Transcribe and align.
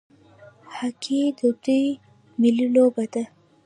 هاکي 0.77 1.19
د 1.39 1.41
دوی 1.63 1.85
ملي 2.41 2.67
لوبه 2.75 3.05
ده. 3.13 3.23